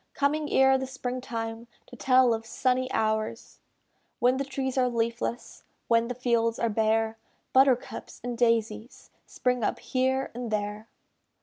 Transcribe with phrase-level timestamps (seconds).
[0.15, 3.59] Coming ere the spring time, To tell of sunny hours.
[4.17, 7.19] When the trees are leafless; When the fields are bare;
[7.53, 10.87] Buttercups and daisies Spring up here and there.